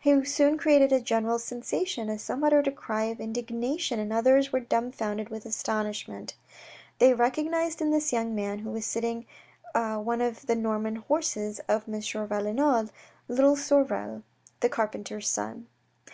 He 0.00 0.24
soon 0.24 0.56
created 0.56 0.92
a 0.92 1.00
general 1.02 1.38
sensation, 1.38 2.08
as 2.08 2.22
some 2.22 2.42
uttered 2.42 2.66
a 2.66 2.72
cry 2.72 3.02
of 3.04 3.20
indignation, 3.20 4.00
and 4.00 4.14
others 4.14 4.50
were 4.50 4.58
dumbfounded 4.60 5.28
with 5.28 5.44
astonishment. 5.44 6.32
They 7.00 7.12
recognised 7.12 7.82
in 7.82 7.90
this 7.90 8.10
young 8.10 8.34
man, 8.34 8.60
who 8.60 8.70
was 8.70 8.86
sitting 8.86 9.26
one 9.74 10.22
of 10.22 10.46
the 10.46 10.56
Norman 10.56 10.96
horses 10.96 11.58
of 11.68 11.86
M. 11.86 12.00
Valenod, 12.00 12.92
little 13.28 13.56
Sorel, 13.56 14.22
the 14.60 14.70
carpenter's 14.70 15.28
son. 15.28 15.66